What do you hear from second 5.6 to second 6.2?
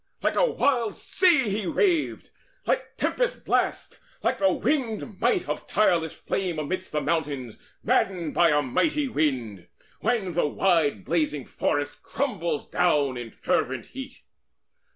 tireless